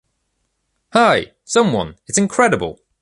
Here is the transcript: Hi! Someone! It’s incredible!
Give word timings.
Hi! 0.93 1.33
Someone! 1.43 1.93
It’s 2.07 2.17
incredible! 2.17 2.79